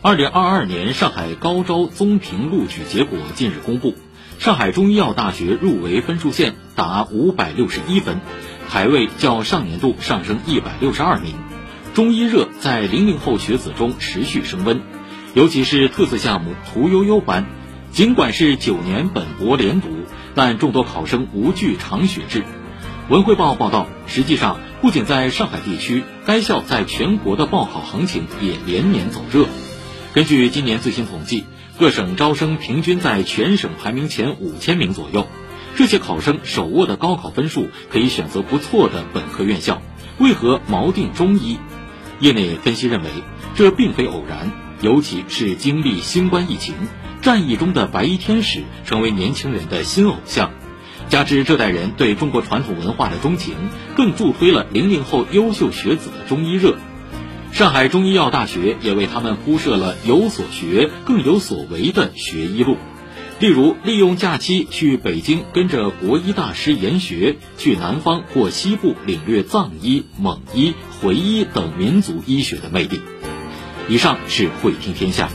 [0.00, 3.96] 二零二二年上海高招综评录取结果近日公布，
[4.38, 8.20] 上海中医药大学入围分数线达五百六十一分，
[8.68, 11.34] 排位较上年度上升一百六十二名。
[11.94, 14.82] 中医热在零零后学子中持续升温，
[15.34, 17.46] 尤其是特色项目屠呦呦班，
[17.90, 19.88] 尽管是九年本博连读，
[20.36, 22.44] 但众多考生无惧长学制。
[23.08, 29.46] 文汇报报道，实际上不仅在上海地区，该校在全国的报考行情也连年走热。
[30.18, 31.44] 根据今年最新统计，
[31.78, 35.28] 各省招生平均在全省排名前五千名左右。
[35.76, 39.80] 这些考生手握的高考分数，可以选择不错的本科院校，
[40.18, 41.60] 为何锚定中医？
[42.18, 43.10] 业内分析认为，
[43.54, 46.74] 这并非偶然，尤其是经历新冠疫情，
[47.22, 50.50] 战役中的白衣天使成为年轻人的新偶像，
[51.08, 53.54] 加之这代人对中国传统文化的钟情，
[53.96, 56.76] 更助推了零零后优秀学子的中医热。
[57.58, 62.76] 上海中医药大学也为他们铺设了有所学、更有所为的学医路，
[63.40, 73.00] 例如利用假期去北京跟着国医大师研学，去南方或西部领略藏医、蒙医、回医等民族医学的魅力。
[73.88, 75.28] 以上是会听天下。